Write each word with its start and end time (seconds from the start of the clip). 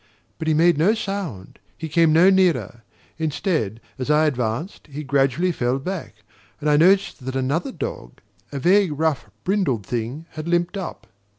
But 0.39 0.47
he 0.47 0.55
made 0.55 0.79
no 0.79 0.95
sound, 0.95 1.59
he 1.77 1.87
came 1.87 2.11
no 2.11 2.31
nearer. 2.31 2.81
Instead, 3.19 3.79
as 3.99 4.09
I 4.09 4.25
advanced, 4.25 4.87
he 4.87 5.03
gradually 5.03 5.51
fell 5.51 5.77
back, 5.77 6.15
and 6.59 6.67
I 6.71 6.75
noticed 6.75 7.23
that 7.23 7.35
another 7.35 7.71
dog, 7.71 8.13
a 8.51 8.57
vague 8.57 8.97
rough 8.99 9.29
brindled 9.43 9.85
thing, 9.85 10.25
had 10.31 10.47
limped 10.47 10.75
up. 10.75 11.05